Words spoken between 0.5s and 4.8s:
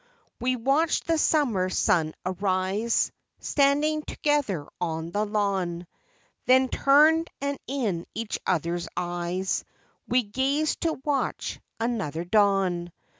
watched the summer sun arise, Standing together